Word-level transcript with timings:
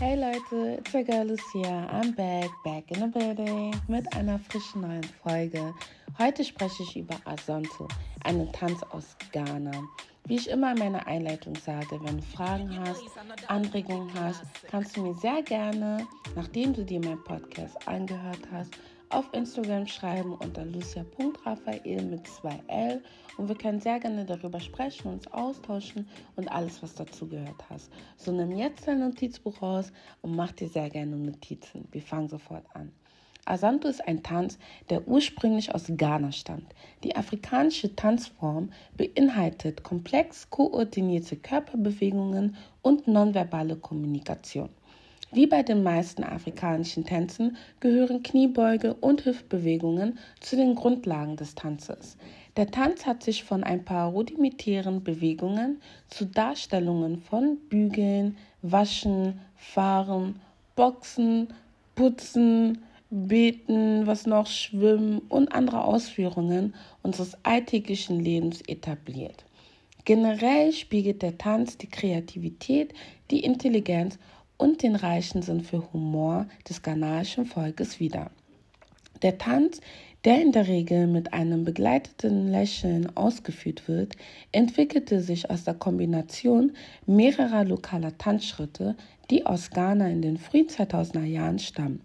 Hey 0.00 0.14
Leute, 0.14 0.78
it's 0.78 0.94
your 0.94 1.02
girl 1.02 1.24
Lucia. 1.24 1.88
I'm 1.90 2.12
back, 2.12 2.48
back 2.64 2.88
in 2.92 3.00
the 3.00 3.08
building 3.08 3.74
mit 3.88 4.06
einer 4.14 4.38
frischen 4.38 4.82
neuen 4.82 5.02
Folge. 5.02 5.74
Heute 6.16 6.44
spreche 6.44 6.84
ich 6.84 6.96
über 6.96 7.16
Asonto, 7.24 7.88
einen 8.22 8.52
Tanz 8.52 8.80
aus 8.92 9.16
Ghana. 9.32 9.72
Wie 10.26 10.36
ich 10.36 10.48
immer 10.50 10.70
in 10.70 10.78
meiner 10.78 11.04
Einleitung 11.08 11.56
sage, 11.56 11.98
wenn 12.04 12.18
du 12.18 12.22
Fragen 12.22 12.78
hast, 12.78 13.02
Anregungen 13.48 14.08
hast, 14.14 14.44
kannst 14.70 14.96
du 14.96 15.02
mir 15.02 15.14
sehr 15.14 15.42
gerne, 15.42 16.06
nachdem 16.36 16.74
du 16.74 16.84
dir 16.84 17.00
meinen 17.00 17.24
Podcast 17.24 17.76
angehört 17.88 18.46
hast, 18.52 18.70
auf 19.10 19.32
Instagram 19.32 19.86
schreiben 19.86 20.34
unter 20.34 20.64
lucia.raphael 20.64 22.02
mit 22.02 22.26
2L 22.26 23.00
und 23.36 23.48
wir 23.48 23.56
können 23.56 23.80
sehr 23.80 23.98
gerne 24.00 24.24
darüber 24.24 24.60
sprechen, 24.60 25.08
uns 25.08 25.26
austauschen 25.32 26.08
und 26.36 26.50
alles, 26.50 26.82
was 26.82 26.94
dazu 26.94 27.26
gehört 27.26 27.64
hast. 27.70 27.90
So 28.16 28.32
nimm 28.32 28.52
jetzt 28.52 28.86
dein 28.86 29.00
Notizbuch 29.00 29.62
raus 29.62 29.92
und 30.22 30.36
mach 30.36 30.52
dir 30.52 30.68
sehr 30.68 30.90
gerne 30.90 31.16
Notizen. 31.16 31.88
Wir 31.90 32.02
fangen 32.02 32.28
sofort 32.28 32.64
an. 32.74 32.92
Asanto 33.46 33.88
ist 33.88 34.06
ein 34.06 34.22
Tanz, 34.22 34.58
der 34.90 35.08
ursprünglich 35.08 35.74
aus 35.74 35.84
Ghana 35.88 36.32
stammt. 36.32 36.74
Die 37.02 37.16
afrikanische 37.16 37.96
Tanzform 37.96 38.70
beinhaltet 38.96 39.82
komplex 39.82 40.50
koordinierte 40.50 41.36
Körperbewegungen 41.36 42.56
und 42.82 43.08
nonverbale 43.08 43.76
Kommunikation. 43.76 44.68
Wie 45.30 45.46
bei 45.46 45.62
den 45.62 45.82
meisten 45.82 46.24
afrikanischen 46.24 47.04
Tänzen 47.04 47.58
gehören 47.80 48.22
Kniebeuge 48.22 48.94
und 48.94 49.26
Hüftbewegungen 49.26 50.18
zu 50.40 50.56
den 50.56 50.74
Grundlagen 50.74 51.36
des 51.36 51.54
Tanzes. 51.54 52.16
Der 52.56 52.70
Tanz 52.70 53.04
hat 53.04 53.22
sich 53.22 53.44
von 53.44 53.62
ein 53.62 53.84
paar 53.84 54.10
rudimentären 54.10 55.04
Bewegungen 55.04 55.82
zu 56.08 56.24
Darstellungen 56.24 57.18
von 57.18 57.58
Bügeln, 57.68 58.38
Waschen, 58.62 59.38
Fahren, 59.54 60.40
Boxen, 60.74 61.48
Putzen, 61.94 62.78
Beten, 63.10 64.06
was 64.06 64.26
noch, 64.26 64.46
Schwimmen 64.46 65.18
und 65.28 65.52
andere 65.52 65.84
Ausführungen 65.84 66.74
unseres 67.02 67.36
alltäglichen 67.42 68.18
Lebens 68.18 68.62
etabliert. 68.66 69.44
Generell 70.04 70.72
spiegelt 70.72 71.20
der 71.20 71.36
Tanz 71.36 71.76
die 71.76 71.90
Kreativität, 71.90 72.94
die 73.30 73.40
Intelligenz 73.40 74.18
und 74.58 74.82
den 74.82 74.96
reichen 74.96 75.40
Sinn 75.40 75.62
für 75.62 75.92
Humor 75.92 76.46
des 76.68 76.82
ghanaischen 76.82 77.46
Volkes 77.46 77.98
wider. 78.00 78.30
Der 79.22 79.38
Tanz, 79.38 79.80
der 80.24 80.42
in 80.42 80.52
der 80.52 80.68
Regel 80.68 81.06
mit 81.06 81.32
einem 81.32 81.64
begleiteten 81.64 82.50
Lächeln 82.50 83.16
ausgeführt 83.16 83.88
wird, 83.88 84.16
entwickelte 84.52 85.22
sich 85.22 85.48
aus 85.48 85.64
der 85.64 85.74
Kombination 85.74 86.72
mehrerer 87.06 87.64
lokaler 87.64 88.18
Tanzschritte, 88.18 88.96
die 89.30 89.46
aus 89.46 89.70
Ghana 89.70 90.08
in 90.08 90.22
den 90.22 90.36
frühen 90.36 90.66
2000er 90.66 91.24
Jahren 91.24 91.58
stammen. 91.58 92.00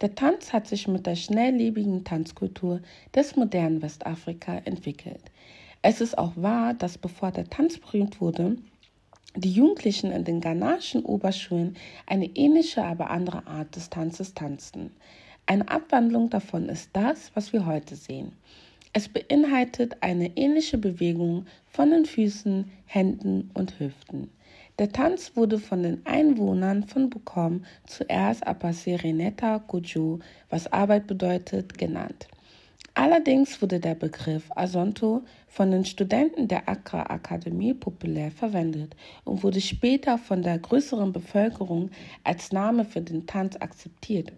Der 0.00 0.14
Tanz 0.14 0.52
hat 0.52 0.66
sich 0.66 0.88
mit 0.88 1.06
der 1.06 1.16
schnelllebigen 1.16 2.04
Tanzkultur 2.04 2.80
des 3.14 3.36
modernen 3.36 3.80
Westafrika 3.80 4.58
entwickelt. 4.64 5.30
Es 5.82 6.00
ist 6.00 6.18
auch 6.18 6.32
wahr, 6.34 6.74
dass 6.74 6.98
bevor 6.98 7.30
der 7.30 7.48
Tanz 7.48 7.78
berühmt 7.78 8.20
wurde, 8.20 8.56
die 9.36 9.50
Jugendlichen 9.50 10.12
in 10.12 10.24
den 10.24 10.40
ghanaischen 10.40 11.04
Oberschulen 11.04 11.76
eine 12.06 12.26
ähnliche, 12.36 12.84
aber 12.84 13.10
andere 13.10 13.46
Art 13.46 13.74
des 13.74 13.90
Tanzes 13.90 14.34
tanzten. 14.34 14.90
Eine 15.46 15.68
Abwandlung 15.68 16.30
davon 16.30 16.68
ist 16.68 16.90
das, 16.92 17.30
was 17.34 17.52
wir 17.52 17.66
heute 17.66 17.96
sehen. 17.96 18.32
Es 18.92 19.08
beinhaltet 19.08 19.96
eine 20.02 20.36
ähnliche 20.36 20.78
Bewegung 20.78 21.46
von 21.66 21.90
den 21.90 22.06
Füßen, 22.06 22.70
Händen 22.86 23.50
und 23.54 23.80
Hüften. 23.80 24.30
Der 24.78 24.90
Tanz 24.90 25.32
wurde 25.34 25.58
von 25.58 25.82
den 25.82 26.06
Einwohnern 26.06 26.84
von 26.84 27.10
Bukom 27.10 27.64
zuerst 27.86 28.46
Apasereneta 28.46 29.58
Kojo, 29.58 30.20
was 30.48 30.72
Arbeit 30.72 31.08
bedeutet, 31.08 31.76
genannt. 31.76 32.28
Allerdings 32.92 33.60
wurde 33.62 33.80
der 33.80 33.94
Begriff 33.94 34.50
Asonto 34.54 35.22
von 35.48 35.70
den 35.70 35.84
Studenten 35.84 36.48
der 36.48 36.68
Accra 36.68 37.02
Akademie 37.04 37.72
populär 37.72 38.30
verwendet 38.30 38.94
und 39.24 39.42
wurde 39.42 39.60
später 39.60 40.18
von 40.18 40.42
der 40.42 40.58
größeren 40.58 41.12
Bevölkerung 41.12 41.90
als 42.22 42.52
Name 42.52 42.84
für 42.84 43.00
den 43.00 43.26
Tanz 43.26 43.56
akzeptiert. 43.56 44.32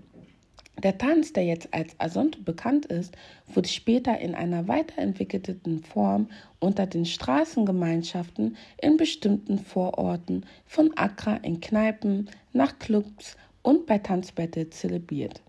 Der 0.83 0.99
Tanz, 0.99 1.33
der 1.33 1.45
jetzt 1.45 1.73
als 1.73 1.99
Asonto 1.99 2.41
bekannt 2.43 2.85
ist, 2.87 3.17
wurde 3.47 3.69
später 3.69 4.19
in 4.19 4.35
einer 4.35 4.69
weiterentwickelten 4.69 5.83
Form 5.83 6.29
unter 6.61 6.87
den 6.87 7.07
Straßengemeinschaften 7.07 8.57
in 8.81 8.99
bestimmten 8.99 9.59
Vororten 9.59 10.45
von 10.67 10.95
Accra 10.97 11.37
in 11.37 11.61
Kneipen, 11.61 12.29
Nachtclubs 12.53 13.37
und 13.63 13.87
bei 13.87 13.99
Tanzbattle 13.99 14.69
zelebriert. 14.69 15.41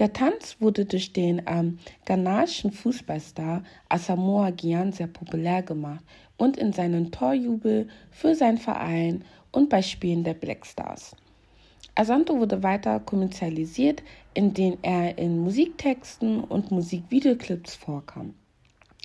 Der 0.00 0.14
Tanz 0.14 0.56
wurde 0.60 0.86
durch 0.86 1.12
den 1.12 1.42
ähm, 1.46 1.78
ghanaischen 2.06 2.72
Fußballstar 2.72 3.62
Asamoah 3.90 4.50
Gyan 4.50 4.92
sehr 4.92 5.08
populär 5.08 5.62
gemacht 5.62 6.02
und 6.38 6.56
in 6.56 6.72
seinen 6.72 7.12
Torjubel 7.12 7.86
für 8.10 8.34
seinen 8.34 8.56
Verein 8.56 9.26
und 9.52 9.68
bei 9.68 9.82
Spielen 9.82 10.24
der 10.24 10.32
Black 10.32 10.64
Stars. 10.64 11.14
Asanto 11.94 12.38
wurde 12.38 12.62
weiter 12.62 12.98
kommerzialisiert, 13.00 14.02
indem 14.32 14.78
er 14.80 15.18
in 15.18 15.38
Musiktexten 15.38 16.44
und 16.44 16.70
Musikvideoclips 16.70 17.74
vorkam. 17.74 18.32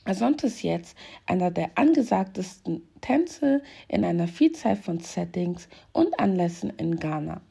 Asante 0.06 0.48
ist 0.48 0.62
jetzt 0.62 0.96
einer 1.26 1.52
der 1.52 1.72
angesagtesten 1.78 2.84
Tänze 3.02 3.64
in 3.90 4.06
einer 4.06 4.30
Vielzahl 4.30 4.78
von 4.78 5.00
Settings 5.00 5.68
und 5.92 6.18
Anlässen 6.22 6.72
in 6.78 6.96
Ghana. 6.96 7.42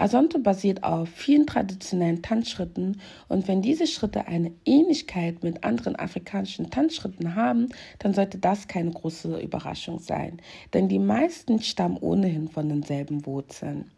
Asante 0.00 0.38
basiert 0.38 0.82
auf 0.82 1.10
vielen 1.10 1.46
traditionellen 1.46 2.22
Tanzschritten 2.22 3.02
und 3.28 3.48
wenn 3.48 3.60
diese 3.60 3.86
Schritte 3.86 4.26
eine 4.28 4.50
Ähnlichkeit 4.64 5.42
mit 5.42 5.62
anderen 5.62 5.94
afrikanischen 5.94 6.70
Tanzschritten 6.70 7.34
haben, 7.34 7.68
dann 7.98 8.14
sollte 8.14 8.38
das 8.38 8.66
keine 8.66 8.92
große 8.92 9.38
Überraschung 9.38 9.98
sein, 9.98 10.40
denn 10.72 10.88
die 10.88 10.98
meisten 10.98 11.60
stammen 11.60 11.98
ohnehin 11.98 12.48
von 12.48 12.70
denselben 12.70 13.26
Wurzeln. 13.26 13.90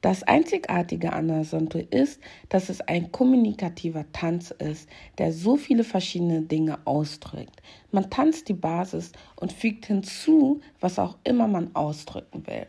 Das 0.00 0.22
Einzigartige 0.22 1.12
an 1.12 1.30
Asonto 1.30 1.78
ist, 1.78 2.18
dass 2.48 2.70
es 2.70 2.80
ein 2.80 3.12
kommunikativer 3.12 4.06
Tanz 4.12 4.50
ist, 4.52 4.88
der 5.18 5.34
so 5.34 5.56
viele 5.56 5.84
verschiedene 5.84 6.40
Dinge 6.40 6.78
ausdrückt. 6.86 7.60
Man 7.90 8.08
tanzt 8.08 8.48
die 8.48 8.54
Basis 8.54 9.12
und 9.36 9.52
fügt 9.52 9.84
hinzu, 9.84 10.62
was 10.80 10.98
auch 10.98 11.18
immer 11.24 11.46
man 11.46 11.74
ausdrücken 11.74 12.46
will. 12.46 12.66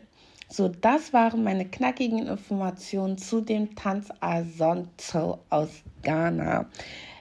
So, 0.54 0.68
das 0.68 1.14
waren 1.14 1.44
meine 1.44 1.64
knackigen 1.64 2.26
Informationen 2.26 3.16
zu 3.16 3.40
dem 3.40 3.74
Tanz 3.74 4.10
Asonto 4.20 5.38
aus 5.48 5.70
Ghana. 6.02 6.66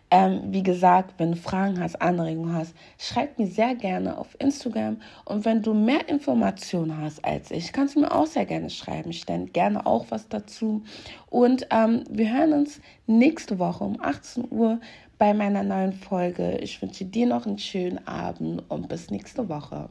Ähm, 0.09 0.41
wie 0.47 0.63
gesagt, 0.63 1.13
wenn 1.17 1.31
du 1.31 1.37
Fragen 1.37 1.79
hast, 1.79 2.01
Anregungen 2.01 2.53
hast, 2.53 2.75
schreib 2.97 3.39
mir 3.39 3.47
sehr 3.47 3.75
gerne 3.75 4.17
auf 4.17 4.35
Instagram. 4.39 4.97
Und 5.23 5.45
wenn 5.45 5.61
du 5.61 5.73
mehr 5.73 6.09
Informationen 6.09 6.97
hast 6.97 7.23
als 7.23 7.51
ich, 7.51 7.71
kannst 7.71 7.95
du 7.95 8.01
mir 8.01 8.11
auch 8.11 8.27
sehr 8.27 8.45
gerne 8.45 8.69
schreiben. 8.69 9.11
Ich 9.11 9.21
stelle 9.21 9.45
gerne 9.45 9.85
auch 9.85 10.07
was 10.09 10.27
dazu. 10.27 10.83
Und 11.29 11.65
ähm, 11.71 12.03
wir 12.09 12.33
hören 12.33 12.51
uns 12.51 12.81
nächste 13.07 13.59
Woche 13.59 13.85
um 13.85 14.01
18 14.01 14.51
Uhr 14.51 14.81
bei 15.17 15.33
meiner 15.33 15.63
neuen 15.63 15.93
Folge. 15.93 16.57
Ich 16.57 16.81
wünsche 16.81 17.05
dir 17.05 17.27
noch 17.27 17.45
einen 17.45 17.59
schönen 17.59 18.05
Abend 18.05 18.69
und 18.69 18.89
bis 18.89 19.09
nächste 19.09 19.47
Woche. 19.47 19.87